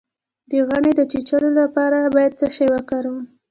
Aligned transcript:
د 0.51 0.51
غڼې 0.67 0.91
د 0.95 1.01
چیچلو 1.11 1.49
لپاره 1.59 1.99
باید 2.15 2.31
څه 2.39 2.47
شی 2.55 2.65
وکاروم؟ 2.73 3.25